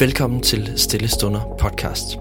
Velkommen 0.00 0.40
til 0.40 0.78
Stille 0.78 1.08
Stunder 1.08 1.56
podcast. 1.60 2.18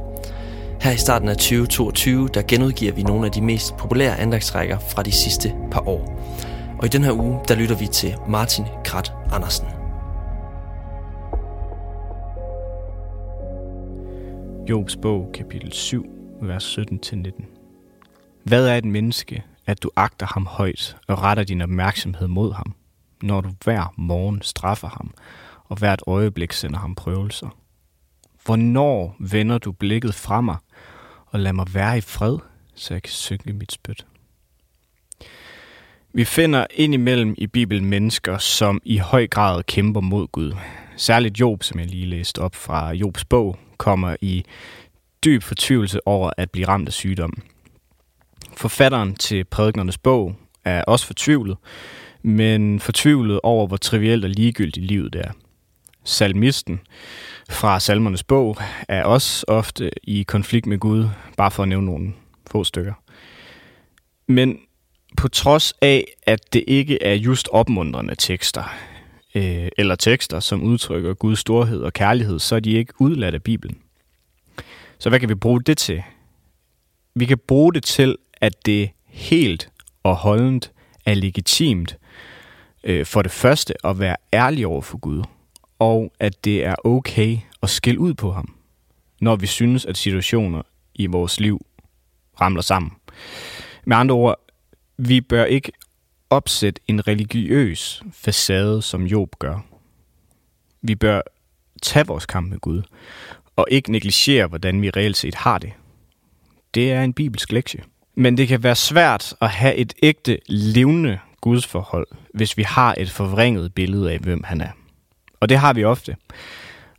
Her 0.81 0.91
i 0.91 0.97
starten 0.97 1.29
af 1.29 1.35
2022, 1.35 2.27
der 2.27 2.41
genudgiver 2.41 2.93
vi 2.93 3.03
nogle 3.03 3.25
af 3.25 3.31
de 3.31 3.41
mest 3.41 3.77
populære 3.77 4.19
andagsrækker 4.19 4.79
fra 4.79 5.03
de 5.03 5.11
sidste 5.11 5.55
par 5.71 5.87
år. 5.87 6.21
Og 6.79 6.85
i 6.85 6.87
den 6.87 7.03
her 7.03 7.11
uge, 7.11 7.39
der 7.47 7.55
lytter 7.55 7.77
vi 7.77 7.87
til 7.87 8.15
Martin 8.27 8.65
Krat 8.85 9.13
Andersen. 9.31 9.67
Jobs 14.69 14.95
bog, 14.95 15.31
kapitel 15.33 15.73
7, 15.73 16.05
vers 16.41 16.77
17-19. 16.77 17.45
Hvad 18.43 18.67
er 18.67 18.77
et 18.77 18.85
menneske, 18.85 19.43
at 19.65 19.83
du 19.83 19.89
agter 19.95 20.25
ham 20.25 20.45
højt 20.45 20.97
og 21.07 21.23
retter 21.23 21.43
din 21.43 21.61
opmærksomhed 21.61 22.27
mod 22.27 22.53
ham, 22.53 22.75
når 23.23 23.41
du 23.41 23.49
hver 23.63 23.93
morgen 23.97 24.41
straffer 24.41 24.87
ham 24.87 25.13
og 25.65 25.77
hvert 25.77 26.01
øjeblik 26.07 26.53
sender 26.53 26.79
ham 26.79 26.95
prøvelser? 26.95 27.47
Hvornår 28.47 29.15
vender 29.19 29.57
du 29.57 29.71
blikket 29.71 30.13
fra 30.13 30.41
mig 30.41 30.57
og 31.25 31.39
lader 31.39 31.53
mig 31.53 31.65
være 31.73 31.97
i 31.97 32.01
fred, 32.01 32.37
så 32.75 32.93
jeg 32.93 33.03
kan 33.03 33.11
synke 33.11 33.53
mit 33.53 33.71
spyt? 33.71 34.05
Vi 36.13 36.25
finder 36.25 36.65
indimellem 36.71 37.35
i 37.37 37.47
Bibelen 37.47 37.85
mennesker, 37.85 38.37
som 38.37 38.81
i 38.85 38.97
høj 38.97 39.27
grad 39.27 39.63
kæmper 39.63 40.01
mod 40.01 40.27
Gud. 40.27 40.53
Særligt 40.95 41.39
Job, 41.39 41.63
som 41.63 41.79
jeg 41.79 41.87
lige 41.87 42.05
læste 42.05 42.39
op 42.39 42.55
fra 42.55 42.91
Jobs 42.91 43.25
bog, 43.25 43.57
kommer 43.77 44.15
i 44.21 44.43
dyb 45.25 45.43
fortvivlelse 45.43 46.07
over 46.07 46.31
at 46.37 46.51
blive 46.51 46.67
ramt 46.67 46.87
af 46.87 46.93
sygdom. 46.93 47.33
Forfatteren 48.57 49.15
til 49.15 49.43
prædiknernes 49.43 49.97
bog 49.97 50.35
er 50.65 50.83
også 50.83 51.05
fortvivlet, 51.05 51.57
men 52.21 52.79
fortvivlet 52.79 53.39
over, 53.43 53.67
hvor 53.67 53.77
trivielt 53.77 54.23
og 54.23 54.29
ligegyldigt 54.29 54.85
livet 54.85 55.15
er. 55.15 55.31
Salmisten 56.07 56.79
fra 57.49 57.79
salmernes 57.79 58.23
bog 58.23 58.57
er 58.87 59.03
også 59.03 59.45
ofte 59.47 59.91
i 60.03 60.23
konflikt 60.23 60.65
med 60.65 60.77
Gud, 60.77 61.09
bare 61.37 61.51
for 61.51 61.63
at 61.63 61.69
nævne 61.69 61.85
nogle 61.85 62.13
få 62.51 62.63
stykker. 62.63 62.93
Men 64.27 64.59
på 65.17 65.27
trods 65.27 65.73
af, 65.81 66.05
at 66.23 66.53
det 66.53 66.63
ikke 66.67 67.03
er 67.03 67.13
just 67.13 67.49
opmuntrende 67.51 68.15
tekster, 68.15 68.75
øh, 69.35 69.67
eller 69.77 69.95
tekster, 69.95 70.39
som 70.39 70.63
udtrykker 70.63 71.13
Guds 71.13 71.39
storhed 71.39 71.81
og 71.81 71.93
kærlighed, 71.93 72.39
så 72.39 72.55
er 72.55 72.59
de 72.59 72.71
ikke 72.71 72.93
udladt 72.99 73.35
af 73.35 73.43
Bibelen. 73.43 73.77
Så 74.99 75.09
hvad 75.09 75.19
kan 75.19 75.29
vi 75.29 75.35
bruge 75.35 75.61
det 75.61 75.77
til? 75.77 76.03
Vi 77.15 77.25
kan 77.25 77.37
bruge 77.47 77.73
det 77.73 77.83
til, 77.83 78.17
at 78.33 78.65
det 78.65 78.89
helt 79.05 79.69
og 80.03 80.15
holdent 80.15 80.71
er 81.05 81.13
legitimt 81.13 81.97
øh, 82.83 83.05
for 83.05 83.21
det 83.21 83.31
første 83.31 83.73
at 83.85 83.99
være 83.99 84.15
ærlig 84.33 84.67
over 84.67 84.81
for 84.81 84.97
Gud, 84.97 85.23
og 85.79 86.13
at 86.19 86.45
det 86.45 86.65
er 86.65 86.75
okay 86.83 87.37
at 87.63 87.69
skille 87.69 87.99
ud 87.99 88.13
på 88.13 88.31
ham, 88.31 88.55
når 89.21 89.35
vi 89.35 89.47
synes, 89.47 89.85
at 89.85 89.97
situationer 89.97 90.61
i 90.95 91.05
vores 91.05 91.39
liv 91.39 91.65
ramler 92.41 92.61
sammen. 92.61 92.91
Med 93.85 93.97
andre 93.97 94.15
ord, 94.15 94.39
vi 94.97 95.21
bør 95.21 95.45
ikke 95.45 95.71
opsætte 96.29 96.81
en 96.87 97.07
religiøs 97.07 98.03
facade, 98.13 98.81
som 98.81 99.03
Job 99.03 99.35
gør. 99.39 99.59
Vi 100.81 100.95
bør 100.95 101.21
tage 101.81 102.07
vores 102.07 102.25
kamp 102.25 102.49
med 102.49 102.59
Gud, 102.59 102.81
og 103.55 103.67
ikke 103.71 103.91
negligere, 103.91 104.47
hvordan 104.47 104.81
vi 104.81 104.89
reelt 104.89 105.17
set 105.17 105.35
har 105.35 105.57
det. 105.57 105.71
Det 106.73 106.91
er 106.91 107.03
en 107.03 107.13
bibelsk 107.13 107.51
lektie. 107.51 107.83
Men 108.15 108.37
det 108.37 108.47
kan 108.47 108.63
være 108.63 108.75
svært 108.75 109.33
at 109.41 109.49
have 109.49 109.75
et 109.75 109.93
ægte, 110.03 110.39
levende 110.47 111.19
gudsforhold, 111.41 112.07
hvis 112.33 112.57
vi 112.57 112.63
har 112.63 112.95
et 112.97 113.09
forvrænget 113.11 113.73
billede 113.73 114.11
af, 114.11 114.19
hvem 114.19 114.43
han 114.43 114.61
er. 114.61 114.71
Og 115.39 115.49
det 115.49 115.57
har 115.57 115.73
vi 115.73 115.83
ofte. 115.83 116.15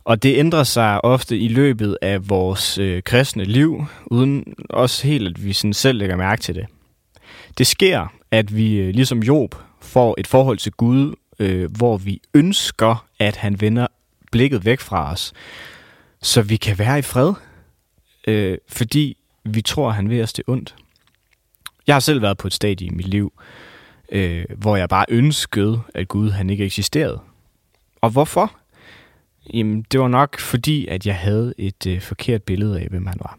Og 0.03 0.23
det 0.23 0.37
ændrer 0.37 0.63
sig 0.63 1.05
ofte 1.05 1.37
i 1.37 1.47
løbet 1.47 1.97
af 2.01 2.29
vores 2.29 2.77
øh, 2.77 3.03
kristne 3.03 3.43
liv, 3.43 3.85
uden 4.05 4.55
også 4.69 5.07
helt, 5.07 5.27
at 5.27 5.45
vi 5.45 5.53
sådan 5.53 5.73
selv 5.73 5.99
lægger 5.99 6.15
mærke 6.15 6.41
til 6.41 6.55
det. 6.55 6.65
Det 7.57 7.67
sker, 7.67 8.13
at 8.31 8.55
vi 8.55 8.75
øh, 8.75 8.89
ligesom 8.89 9.19
Job 9.19 9.55
får 9.81 10.15
et 10.17 10.27
forhold 10.27 10.57
til 10.57 10.71
Gud, 10.71 11.15
øh, 11.39 11.71
hvor 11.77 11.97
vi 11.97 12.21
ønsker, 12.33 13.05
at 13.19 13.35
han 13.35 13.61
vender 13.61 13.87
blikket 14.31 14.65
væk 14.65 14.79
fra 14.79 15.11
os, 15.11 15.33
så 16.21 16.41
vi 16.41 16.55
kan 16.55 16.79
være 16.79 16.99
i 16.99 17.01
fred, 17.01 17.33
øh, 18.27 18.57
fordi 18.67 19.17
vi 19.43 19.61
tror, 19.61 19.89
at 19.89 19.95
han 19.95 20.09
vil 20.09 20.23
os 20.23 20.33
det 20.33 20.43
ondt. 20.47 20.75
Jeg 21.87 21.95
har 21.95 21.99
selv 21.99 22.21
været 22.21 22.37
på 22.37 22.47
et 22.47 22.53
stadie 22.53 22.87
i 22.87 22.89
mit 22.89 23.07
liv, 23.07 23.33
øh, 24.11 24.45
hvor 24.57 24.75
jeg 24.75 24.89
bare 24.89 25.05
ønskede, 25.09 25.81
at 25.93 26.07
Gud 26.07 26.29
han 26.29 26.49
ikke 26.49 26.65
eksisterede. 26.65 27.19
Og 28.01 28.09
hvorfor? 28.09 28.55
Jamen, 29.53 29.85
det 29.91 29.99
var 29.99 30.07
nok 30.07 30.39
fordi, 30.39 30.87
at 30.87 31.05
jeg 31.05 31.15
havde 31.15 31.53
et 31.57 31.87
øh, 31.87 32.01
forkert 32.01 32.43
billede 32.43 32.79
af, 32.79 32.87
hvem 32.87 33.05
han 33.05 33.17
var. 33.19 33.37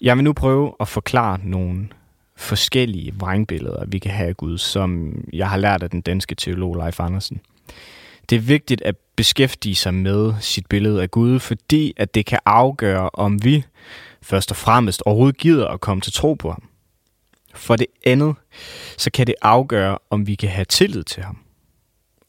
Jeg 0.00 0.16
vil 0.16 0.24
nu 0.24 0.32
prøve 0.32 0.72
at 0.80 0.88
forklare 0.88 1.40
nogle 1.42 1.88
forskellige 2.36 3.14
vrængbilleder, 3.16 3.84
vi 3.86 3.98
kan 3.98 4.10
have 4.10 4.28
af 4.28 4.36
Gud, 4.36 4.58
som 4.58 5.14
jeg 5.32 5.50
har 5.50 5.56
lært 5.56 5.82
af 5.82 5.90
den 5.90 6.00
danske 6.00 6.34
teolog 6.34 6.76
Leif 6.76 7.00
Andersen. 7.00 7.40
Det 8.30 8.36
er 8.36 8.40
vigtigt 8.40 8.82
at 8.82 8.96
beskæftige 9.16 9.74
sig 9.74 9.94
med 9.94 10.34
sit 10.40 10.66
billede 10.66 11.02
af 11.02 11.10
Gud, 11.10 11.38
fordi 11.38 11.94
at 11.96 12.14
det 12.14 12.26
kan 12.26 12.38
afgøre, 12.44 13.10
om 13.12 13.44
vi 13.44 13.64
først 14.22 14.50
og 14.50 14.56
fremmest 14.56 15.02
overhovedet 15.02 15.38
gider 15.38 15.68
at 15.68 15.80
komme 15.80 16.00
til 16.00 16.12
tro 16.12 16.34
på 16.34 16.50
ham. 16.50 16.62
For 17.54 17.76
det 17.76 17.86
andet, 18.06 18.34
så 18.96 19.10
kan 19.10 19.26
det 19.26 19.34
afgøre, 19.42 19.98
om 20.10 20.26
vi 20.26 20.34
kan 20.34 20.48
have 20.48 20.64
tillid 20.64 21.04
til 21.04 21.22
ham. 21.22 21.38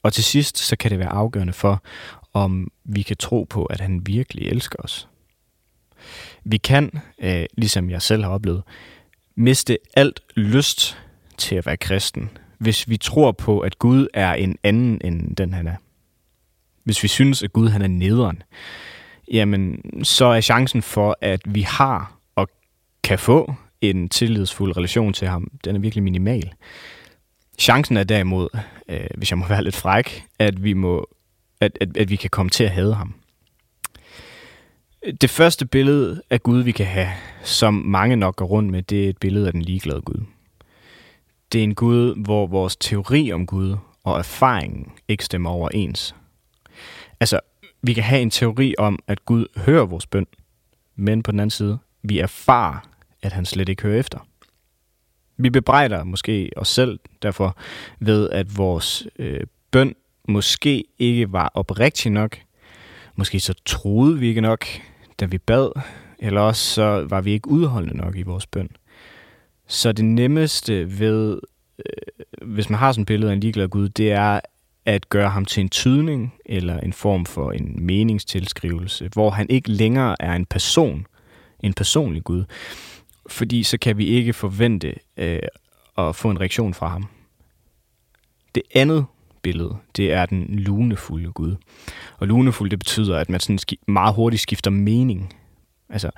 Og 0.04 0.14
til 0.14 0.24
sidst, 0.24 0.58
så 0.58 0.76
kan 0.76 0.92
det 0.92 1.00
være 1.00 1.10
afgørende 1.10 1.54
for, 1.54 1.84
om 2.34 2.72
vi 2.84 3.02
kan 3.02 3.18
tro 3.18 3.48
på, 3.50 3.66
at 3.66 3.80
han 3.80 4.02
virkelig 4.06 4.48
elsker 4.48 4.80
os. 4.80 5.08
Vi 6.44 6.58
kan, 6.58 6.92
øh, 7.20 7.46
ligesom 7.58 7.90
jeg 7.90 8.02
selv 8.02 8.24
har 8.24 8.32
oplevet, 8.32 8.64
miste 9.36 9.78
alt 9.94 10.20
lyst 10.36 10.98
til 11.38 11.56
at 11.56 11.66
være 11.66 11.78
kristen, 11.78 12.30
hvis 12.58 12.90
vi 12.90 12.98
tror 12.98 13.32
på, 13.32 13.60
at 13.60 13.80
Gud 13.80 14.08
er 14.14 14.34
en 14.34 14.58
anden 14.64 15.02
end 15.04 15.36
den 15.36 15.54
han 15.54 15.68
er. 15.68 15.76
Hvis 16.84 17.04
vi 17.04 17.08
synes, 17.08 17.44
at 17.44 17.54
Gud 17.54 17.70
han 17.70 17.82
er 17.82 17.88
nederen, 17.88 18.44
jamen 19.32 19.82
så 20.04 20.26
er 20.26 20.42
chancen 20.42 20.82
for, 20.82 21.18
at 21.22 21.42
vi 21.46 21.62
har 21.62 22.20
og 22.36 22.48
kan 23.04 23.20
få 23.20 23.54
en 23.82 24.10
tillidsfuld 24.10 24.78
relation 24.78 25.14
til 25.14 25.28
ham, 25.28 25.52
den 25.66 25.76
er 25.76 25.80
virkelig 25.80 26.04
minimal. 26.04 26.54
Chancen 27.60 27.98
er 27.98 28.04
derimod, 28.04 28.50
øh, 28.90 29.08
hvis 29.18 29.32
jeg 29.32 29.38
må 29.38 29.48
være 29.48 29.64
lidt 29.64 29.76
fræk, 29.76 30.26
at 30.40 30.64
vi, 30.64 30.74
må, 30.74 31.08
at, 31.62 31.78
at, 31.82 31.98
at 31.98 32.10
vi 32.10 32.16
kan 32.16 32.30
komme 32.30 32.50
til 32.50 32.64
at 32.64 32.70
hade 32.70 32.94
ham. 32.94 33.14
Det 35.22 35.30
første 35.30 35.66
billede 35.66 36.22
af 36.30 36.44
Gud, 36.44 36.62
vi 36.62 36.72
kan 36.72 36.86
have, 36.86 37.10
som 37.44 37.74
mange 37.74 38.16
nok 38.16 38.36
går 38.36 38.46
rundt 38.46 38.72
med, 38.72 38.84
det 38.84 39.06
er 39.06 39.10
et 39.10 39.18
billede 39.18 39.48
af 39.48 39.54
den 39.54 39.62
ligeglade 39.62 40.02
Gud. 40.02 40.26
Det 41.52 41.60
er 41.60 41.64
en 41.64 41.76
Gud, 41.76 42.24
hvor 42.24 42.48
vores 42.48 42.78
teori 42.78 43.32
om 43.32 43.46
Gud 43.46 43.78
og 44.04 44.18
erfaringen 44.20 44.92
ikke 45.08 45.26
stemmer 45.26 45.50
overens. 45.50 46.16
Altså, 47.20 47.40
vi 47.82 47.94
kan 47.94 48.04
have 48.04 48.22
en 48.22 48.30
teori 48.30 48.76
om, 48.78 49.00
at 49.08 49.26
Gud 49.26 49.46
hører 49.58 49.86
vores 49.86 50.08
bøn, 50.08 50.28
men 50.96 51.24
på 51.24 51.32
den 51.32 51.40
anden 51.40 51.50
side, 51.50 51.78
vi 52.04 52.20
erfarer, 52.20 52.80
at 53.22 53.34
han 53.34 53.46
slet 53.46 53.70
ikke 53.70 53.84
hører 53.84 54.00
efter. 54.00 54.20
Vi 55.40 55.50
bebrejder 55.50 56.04
måske 56.04 56.52
os 56.56 56.68
selv 56.68 57.00
derfor 57.22 57.58
ved, 58.00 58.30
at 58.30 58.58
vores 58.58 59.08
øh, 59.20 59.42
bøn 59.72 59.96
måske 60.28 60.84
ikke 61.00 61.34
var 61.34 61.52
oprigtig 61.54 62.12
nok. 62.12 62.38
Måske 63.16 63.40
så 63.40 63.54
troede 63.66 64.20
vi 64.20 64.28
ikke 64.28 64.42
nok, 64.42 64.66
da 65.20 65.26
vi 65.26 65.38
bad, 65.38 65.82
eller 66.20 66.42
også 66.42 66.74
så 66.74 67.06
var 67.10 67.22
vi 67.22 67.32
ikke 67.32 67.50
udholdende 67.50 67.98
nok 67.98 68.16
i 68.16 68.22
vores 68.22 68.48
bøn. 68.48 68.70
Så 69.68 69.92
det 69.92 70.06
nemmeste 70.06 71.00
ved, 71.00 71.40
øh, 71.80 72.48
hvis 72.48 72.70
man 72.70 72.80
har 72.80 72.92
sådan 72.92 73.02
et 73.02 73.08
billede 73.08 73.32
af 73.32 73.34
en 73.34 73.40
ligeglad 73.40 73.68
Gud, 73.68 73.90
det 73.90 74.12
er 74.12 74.40
at 74.86 75.10
gøre 75.10 75.30
ham 75.30 75.46
til 75.46 75.62
en 75.62 75.70
tydning 75.70 76.34
eller 76.46 76.80
en 76.80 76.94
form 76.94 77.26
for 77.26 77.52
en 77.52 77.86
meningstilskrivelse, 77.86 79.10
hvor 79.14 79.30
han 79.30 79.48
ikke 79.50 79.72
længere 79.72 80.16
er 80.20 80.34
en 80.34 80.46
person, 80.46 81.08
en 81.64 81.74
personlig 81.74 82.24
Gud. 82.24 82.44
Fordi 83.30 83.64
så 83.64 83.78
kan 83.78 83.98
vi 83.98 84.06
ikke 84.06 84.34
forvente 84.34 84.94
øh, 85.18 85.40
at 85.98 86.16
få 86.16 86.30
en 86.30 86.40
reaktion 86.40 86.74
fra 86.74 86.88
ham. 86.88 87.08
Det 88.56 88.64
andet 88.76 89.06
billede, 89.42 89.76
det 89.98 90.14
er 90.14 90.26
den 90.26 90.46
lunefulde 90.50 91.32
Gud. 91.32 91.56
Og 92.18 92.28
lunefuld, 92.28 92.70
det 92.70 92.80
betyder, 92.80 93.18
at 93.18 93.30
man 93.30 93.40
sådan 93.40 93.60
meget 93.88 94.16
hurtigt 94.16 94.42
skifter 94.42 94.72
mening. 94.72 95.34
Altså, 95.90 96.10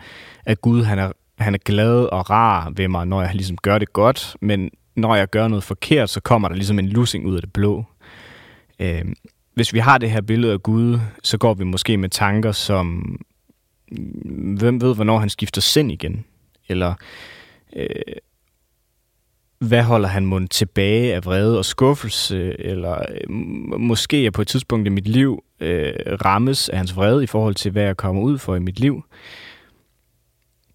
at 0.45 0.61
Gud, 0.61 0.83
han 0.83 0.99
er, 0.99 1.11
han 1.37 1.53
er 1.53 1.57
glad 1.57 1.95
og 1.95 2.29
rar 2.29 2.69
ved 2.75 2.87
mig, 2.87 3.07
når 3.07 3.21
jeg 3.21 3.35
ligesom 3.35 3.57
gør 3.57 3.77
det 3.77 3.93
godt, 3.93 4.35
men 4.41 4.69
når 4.95 5.15
jeg 5.15 5.29
gør 5.29 5.47
noget 5.47 5.63
forkert, 5.63 6.09
så 6.09 6.19
kommer 6.19 6.47
der 6.47 6.55
ligesom 6.55 6.79
en 6.79 6.87
lussing 6.87 7.25
ud 7.25 7.35
af 7.35 7.41
det 7.41 7.53
blå. 7.53 7.85
Øh, 8.79 9.05
hvis 9.53 9.73
vi 9.73 9.79
har 9.79 9.97
det 9.97 10.11
her 10.11 10.21
billede 10.21 10.53
af 10.53 10.63
Gud, 10.63 10.99
så 11.23 11.37
går 11.37 11.53
vi 11.53 11.63
måske 11.63 11.97
med 11.97 12.09
tanker 12.09 12.51
som, 12.51 13.17
mm, 13.91 14.53
hvem 14.53 14.81
ved, 14.81 14.95
hvornår 14.95 15.19
han 15.19 15.29
skifter 15.29 15.61
sind 15.61 15.91
igen? 15.91 16.25
Eller 16.71 16.93
øh, 17.75 17.87
hvad 19.59 19.83
holder 19.83 20.09
han 20.09 20.25
mund 20.25 20.49
tilbage 20.49 21.15
af 21.15 21.25
vrede 21.25 21.57
og 21.57 21.65
skuffelse, 21.65 22.59
eller 22.59 22.97
øh, 22.99 23.31
måske 23.79 24.23
jeg 24.23 24.33
på 24.33 24.41
et 24.41 24.47
tidspunkt 24.47 24.87
i 24.87 24.89
mit 24.89 25.07
liv 25.07 25.43
øh, 25.59 25.93
rammes 26.25 26.69
af 26.69 26.77
hans 26.77 26.95
vrede 26.95 27.23
i 27.23 27.27
forhold 27.27 27.55
til, 27.55 27.71
hvad 27.71 27.83
jeg 27.83 27.97
kommer 27.97 28.21
ud 28.21 28.37
for 28.37 28.55
i 28.55 28.59
mit 28.59 28.79
liv. 28.79 29.03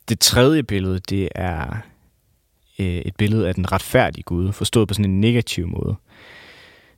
Det 0.08 0.20
tredje 0.20 0.62
billede, 0.62 0.98
det 0.98 1.28
er 1.34 1.76
øh, 2.78 2.86
et 2.86 3.16
billede 3.16 3.48
af 3.48 3.54
den 3.54 3.72
retfærdige 3.72 4.22
Gud, 4.22 4.52
forstået 4.52 4.88
på 4.88 4.94
sådan 4.94 5.10
en 5.10 5.20
negativ 5.20 5.66
måde. 5.66 5.96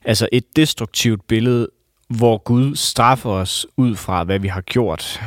Altså 0.05 0.29
et 0.33 0.56
destruktivt 0.56 1.27
billede, 1.29 1.69
hvor 2.09 2.39
Gud 2.39 2.77
straffer 2.77 3.31
os 3.31 3.67
ud 3.77 3.97
fra, 3.97 4.25
hvad 4.25 4.39
vi 4.39 4.49
har 4.49 4.61
gjort. 4.61 5.23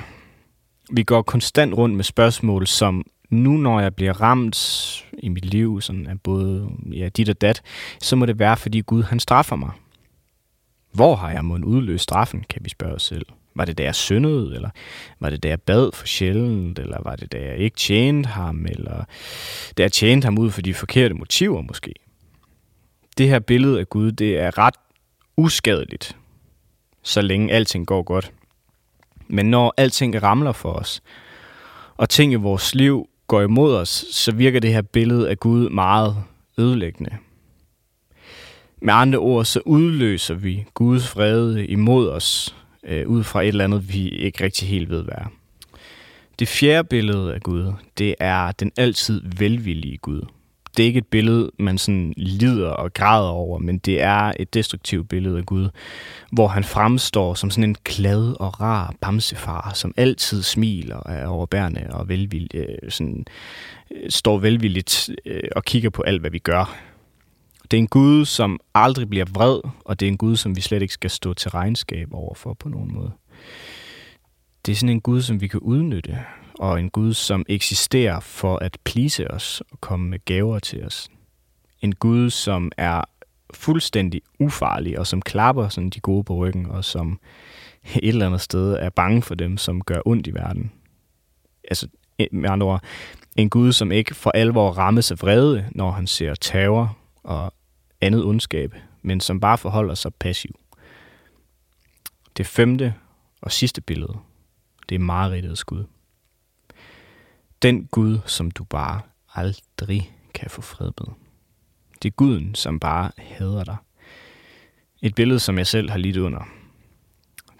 Vi 0.92 1.04
går 1.04 1.22
konstant 1.22 1.74
rundt 1.74 1.96
med 1.96 2.04
spørgsmål 2.04 2.68
som, 2.68 3.06
nu 3.32 3.52
når 3.52 3.80
jeg 3.80 3.96
bliver 3.96 4.22
ramt 4.22 5.06
i 5.14 5.30
mit 5.30 5.46
liv, 5.46 5.82
sådan 5.82 6.08
af 6.08 6.22
både 6.22 6.70
ja, 6.94 7.10
dit 7.10 7.30
og 7.30 7.42
dat, 7.42 7.62
så 8.02 8.16
må 8.16 8.26
det 8.26 8.40
være, 8.40 8.58
fordi 8.58 8.82
Gud 8.82 9.04
han 9.04 9.20
straffer 9.20 9.56
mig. 9.56 9.72
Hvor 10.92 11.16
har 11.16 11.32
jeg 11.32 11.46
måden 11.46 11.64
udløst 11.64 12.04
straffen, 12.04 12.46
kan 12.50 12.62
vi 12.64 12.70
spørge 12.70 12.94
os 12.94 13.04
selv. 13.04 13.26
Var 13.56 13.66
det 13.66 13.78
da 13.78 13.84
jeg 13.84 13.96
syndede, 13.96 14.56
eller 14.56 14.70
var 15.20 15.30
det 15.30 15.44
da 15.44 15.48
jeg 15.48 15.62
bad 15.62 15.92
for 15.94 16.08
sjældent, 16.08 16.80
eller 16.80 17.02
var 17.04 17.16
det 17.16 17.32
da 17.32 17.38
jeg 17.38 17.58
ikke 17.58 17.78
tjente 17.78 18.30
ham, 18.30 18.66
eller 18.66 19.04
da 19.78 19.84
jeg 19.84 19.92
tjente 19.92 20.26
ham 20.26 20.38
ud 20.38 20.52
for 20.52 20.62
de 20.62 20.74
forkerte 20.74 21.14
motiver 21.14 21.62
måske. 21.62 21.94
Det 23.18 23.30
her 23.30 23.40
billede 23.40 23.80
af 23.80 23.90
Gud, 23.90 24.12
det 24.12 24.40
er 24.40 24.58
ret 24.58 24.76
uskadeligt, 25.38 26.18
så 27.04 27.22
længe 27.22 27.54
alting 27.54 27.88
går 27.88 28.04
godt. 28.04 28.32
Men 29.28 29.46
når 29.46 29.74
alting 29.78 30.24
ramler 30.24 30.52
for 30.52 30.72
os, 30.72 31.02
og 31.98 32.10
ting 32.10 32.32
i 32.32 32.36
vores 32.36 32.76
liv 32.76 33.08
går 33.32 33.42
imod 33.42 33.76
os, 33.76 34.06
så 34.12 34.32
virker 34.32 34.60
det 34.60 34.74
her 34.74 34.82
billede 34.82 35.30
af 35.30 35.40
Gud 35.40 35.70
meget 35.70 36.16
ødelæggende. 36.58 37.18
Med 38.82 38.94
andre 38.94 39.20
ord, 39.20 39.46
så 39.46 39.62
udløser 39.66 40.34
vi 40.34 40.66
Guds 40.74 41.16
vrede 41.16 41.66
imod 41.66 42.10
os, 42.10 42.56
øh, 42.84 43.08
ud 43.08 43.24
fra 43.24 43.42
et 43.42 43.48
eller 43.48 43.64
andet, 43.64 43.94
vi 43.94 44.10
ikke 44.10 44.44
rigtig 44.44 44.68
helt 44.68 44.90
ved, 44.90 45.04
hvad 45.04 45.14
er. 45.18 45.32
Det 46.40 46.48
fjerde 46.48 46.88
billede 46.88 47.34
af 47.34 47.42
Gud, 47.42 47.74
det 47.98 48.16
er 48.20 48.52
den 48.52 48.72
altid 48.78 49.22
velvillige 49.38 49.98
Gud. 49.98 50.22
Det 50.78 50.84
er 50.84 50.88
ikke 50.88 50.98
et 50.98 51.08
billede, 51.08 51.52
man 51.60 51.78
sådan 51.78 52.14
lider 52.18 52.70
og 52.70 52.94
græder 52.94 53.30
over, 53.30 53.60
men 53.60 53.78
det 53.78 54.02
er 54.02 54.34
et 54.40 54.54
destruktivt 54.54 55.10
billede 55.10 55.38
af 55.38 55.46
Gud, 55.46 55.70
hvor 56.32 56.48
han 56.48 56.64
fremstår 56.64 57.34
som 57.34 57.52
sådan 57.52 57.70
en 57.70 57.76
glad 57.86 58.36
og 58.40 58.62
rar 58.62 58.94
bamsefar, 59.02 59.72
som 59.74 59.94
altid 59.98 60.44
smiler 60.44 60.96
og 60.96 61.14
er 61.14 61.28
overbærende 61.28 61.88
og 61.90 62.10
velvillig, 62.10 62.56
øh, 62.56 62.92
sådan, 62.92 63.26
øh, 63.92 64.10
står 64.10 64.38
velvilligt 64.38 65.10
øh, 65.26 65.44
og 65.56 65.64
kigger 65.64 65.90
på 65.90 66.02
alt, 66.02 66.22
hvad 66.22 66.32
vi 66.32 66.40
gør. 66.40 66.78
Det 67.72 67.78
er 67.78 67.82
en 67.82 67.88
Gud, 67.88 68.26
som 68.26 68.60
aldrig 68.76 69.10
bliver 69.10 69.26
vred, 69.34 69.60
og 69.86 70.00
det 70.00 70.06
er 70.06 70.12
en 70.12 70.18
Gud, 70.18 70.36
som 70.36 70.56
vi 70.56 70.62
slet 70.62 70.82
ikke 70.82 70.94
skal 70.94 71.10
stå 71.10 71.34
til 71.34 71.52
regnskab 71.52 72.08
overfor 72.14 72.54
på 72.54 72.70
nogen 72.70 72.94
måde. 72.94 73.12
Det 74.66 74.72
er 74.72 74.76
sådan 74.76 74.90
en 74.90 75.02
Gud, 75.02 75.22
som 75.22 75.42
vi 75.42 75.48
kan 75.48 75.60
udnytte, 75.60 76.20
og 76.62 76.80
en 76.80 76.90
Gud, 76.90 77.14
som 77.14 77.46
eksisterer 77.50 78.20
for 78.20 78.58
at 78.58 78.78
plise 78.84 79.32
os 79.32 79.64
og 79.72 79.82
komme 79.82 80.10
med 80.10 80.20
gaver 80.26 80.60
til 80.60 80.86
os. 80.86 81.10
En 81.82 81.96
Gud, 81.96 82.30
som 82.30 82.72
er 82.78 83.02
fuldstændig 83.54 84.22
ufarlig, 84.40 85.00
og 85.00 85.08
som 85.08 85.22
klapper 85.22 85.70
sådan 85.70 85.90
de 85.90 86.00
gode 86.00 86.24
på 86.24 86.36
ryggen, 86.36 86.66
og 86.66 86.86
som 86.86 87.20
et 87.96 88.08
eller 88.08 88.26
andet 88.26 88.42
sted 88.42 88.74
er 88.74 88.90
bange 88.90 89.22
for 89.22 89.36
dem, 89.36 89.58
som 89.58 89.82
gør 89.82 90.02
ondt 90.06 90.28
i 90.28 90.34
verden. 90.34 90.72
Altså, 91.64 91.88
med 92.32 92.50
andre 92.50 92.68
ord, 92.68 92.84
en 93.36 93.50
Gud, 93.50 93.72
som 93.72 93.92
ikke 93.92 94.16
for 94.16 94.32
alvor 94.32 94.72
rammes 94.72 95.12
af 95.12 95.22
vrede, 95.22 95.70
når 95.72 95.92
han 95.92 96.08
ser 96.08 96.36
terror 96.36 96.98
og 97.24 97.54
andet 98.02 98.24
ondskab, 98.24 98.76
men 99.02 99.20
som 99.20 99.40
bare 99.40 99.58
forholder 99.58 99.96
sig 99.96 100.14
passiv. 100.14 100.60
Det 102.38 102.48
femte 102.48 102.94
og 103.42 103.52
sidste 103.52 103.82
billede, 103.82 104.18
det 104.90 104.96
er 104.96 105.00
mareridtets 105.00 105.64
Gud. 105.64 105.84
Den 107.62 107.86
Gud, 107.86 108.20
som 108.26 108.52
du 108.52 108.64
bare 108.64 109.02
aldrig 109.34 110.12
kan 110.34 110.50
få 110.50 110.62
fred 110.62 110.92
med. 111.00 111.14
Det 112.04 112.10
er 112.10 112.16
Guden, 112.16 112.56
som 112.56 112.80
bare 112.80 113.12
hader 113.18 113.64
dig. 113.64 113.78
Et 115.02 115.16
billede, 115.16 115.40
som 115.40 115.58
jeg 115.58 115.68
selv 115.68 115.90
har 115.90 115.98
lidt 115.98 116.18
under. 116.18 116.48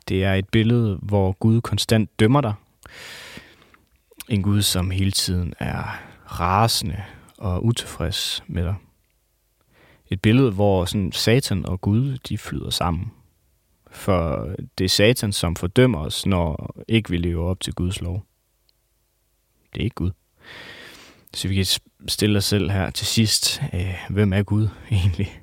Det 0.08 0.24
er 0.24 0.34
et 0.34 0.50
billede, 0.50 1.00
hvor 1.02 1.32
Gud 1.32 1.62
konstant 1.62 2.20
dømmer 2.20 2.42
dig. 2.42 2.54
En 4.30 4.44
Gud, 4.44 4.62
som 4.62 4.92
hele 4.92 5.12
tiden 5.12 5.54
er 5.60 6.00
rasende 6.26 7.04
og 7.38 7.66
utilfreds 7.66 8.44
med 8.48 8.64
dig. 8.64 8.76
Et 10.10 10.22
billede, 10.22 10.52
hvor 10.52 10.86
sådan 10.86 11.12
Satan 11.12 11.66
og 11.66 11.82
Gud, 11.82 12.18
de 12.18 12.38
flyder 12.38 12.70
sammen. 12.70 13.12
For 13.92 14.50
det 14.78 14.86
er 14.86 14.90
Satan, 14.90 15.32
som 15.32 15.56
fordømmer 15.56 16.00
os, 16.00 16.26
når 16.26 16.76
ikke 16.88 17.10
vi 17.10 17.18
lever 17.18 17.46
op 17.50 17.60
til 17.60 17.74
Guds 17.74 18.02
lov. 18.02 18.26
Det 19.74 19.80
er 19.80 19.84
ikke 19.84 19.96
Gud. 19.96 20.12
Så 21.34 21.48
vi 21.48 21.56
kan 21.56 21.66
stille 22.08 22.38
os 22.38 22.46
selv 22.46 22.72
her 22.72 22.90
til 22.90 23.08
sidst. 23.08 23.62
Øh, 23.74 23.96
hvem 24.10 24.34
er 24.34 24.44
Gud 24.44 24.68
egentlig? 24.92 25.42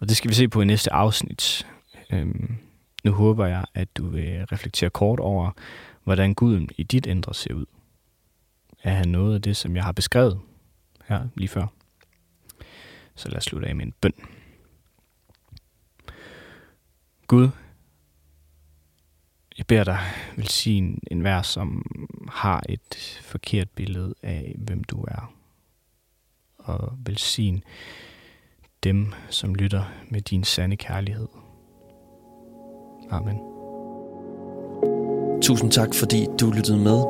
Og 0.00 0.08
det 0.08 0.16
skal 0.16 0.28
vi 0.28 0.34
se 0.34 0.48
på 0.48 0.60
i 0.60 0.64
næste 0.64 0.92
afsnit. 0.92 1.66
Øhm, 2.12 2.56
nu 3.04 3.12
håber 3.12 3.46
jeg, 3.46 3.64
at 3.74 3.96
du 3.96 4.08
vil 4.08 4.46
reflektere 4.46 4.90
kort 4.90 5.20
over, 5.20 5.50
hvordan 6.04 6.34
Guden 6.34 6.68
i 6.76 6.82
dit 6.82 7.06
indre 7.06 7.34
ser 7.34 7.54
ud. 7.54 7.66
Er 8.82 8.94
han 8.94 9.08
noget 9.08 9.34
af 9.34 9.42
det, 9.42 9.56
som 9.56 9.76
jeg 9.76 9.84
har 9.84 9.92
beskrevet 9.92 10.40
her 11.04 11.28
lige 11.34 11.48
før? 11.48 11.66
Så 13.14 13.28
lad 13.28 13.36
os 13.36 13.44
slutte 13.44 13.68
af 13.68 13.76
med 13.76 13.86
en 13.86 13.94
bøn. 14.00 14.12
Gud, 17.26 17.48
jeg 19.58 19.66
beder 19.66 19.84
dig 19.84 19.98
velsign 20.36 20.98
en 21.10 21.24
vær, 21.24 21.42
som 21.42 21.86
har 22.28 22.62
et 22.68 23.20
forkert 23.22 23.70
billede 23.70 24.14
af, 24.22 24.54
hvem 24.58 24.84
du 24.84 25.04
er. 25.08 25.32
Og 26.58 26.92
velsign 27.04 27.62
dem, 28.84 29.12
som 29.30 29.54
lytter 29.54 29.84
med 30.08 30.20
din 30.20 30.44
sande 30.44 30.76
kærlighed. 30.76 31.28
Amen. 33.10 33.38
Tusind 35.42 35.70
tak, 35.72 35.94
fordi 35.94 36.26
du 36.40 36.50
lyttede 36.50 36.78
med. 36.78 37.04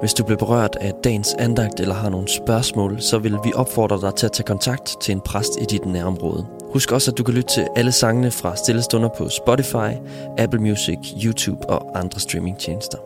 Hvis 0.00 0.14
du 0.14 0.24
blev 0.24 0.38
berørt 0.38 0.76
af 0.80 0.92
dagens 1.04 1.34
andagt 1.34 1.80
eller 1.80 1.94
har 1.94 2.08
nogle 2.08 2.28
spørgsmål, 2.28 3.00
så 3.00 3.18
vil 3.18 3.32
vi 3.44 3.52
opfordre 3.54 4.00
dig 4.00 4.14
til 4.14 4.26
at 4.26 4.32
tage 4.32 4.46
kontakt 4.46 4.96
til 5.00 5.12
en 5.12 5.20
præst 5.20 5.52
i 5.60 5.64
dit 5.64 5.84
nærområde. 5.84 6.57
Husk 6.72 6.92
også, 6.92 7.10
at 7.10 7.18
du 7.18 7.22
kan 7.22 7.34
lytte 7.34 7.54
til 7.54 7.68
alle 7.76 7.92
sangene 7.92 8.30
fra 8.30 8.56
Stillestunder 8.56 9.08
på 9.08 9.28
Spotify, 9.28 9.92
Apple 10.38 10.60
Music, 10.60 10.98
YouTube 11.24 11.68
og 11.68 11.98
andre 11.98 12.20
streamingtjenester. 12.20 12.98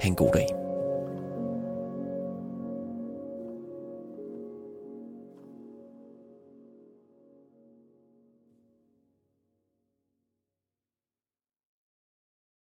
Ha' 0.00 0.08
en 0.08 0.14
god 0.14 0.30
dag. 0.32 0.67